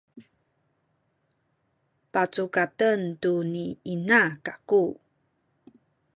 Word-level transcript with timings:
pacukaten 2.13 3.01
tu 3.21 3.33
ni 3.51 3.65
ina 3.93 4.21
kaku 4.45 4.83